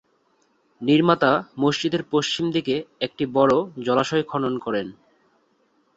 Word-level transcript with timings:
নির্মাতা 0.81 1.31
মসজিদের 1.57 2.03
পশ্চিম 2.11 2.45
দিকে 2.51 2.75
একটি 2.99 3.23
বড় 3.33 3.53
জলাশয় 3.83 4.23
খনন 4.23 4.53
করেন। 4.57 4.87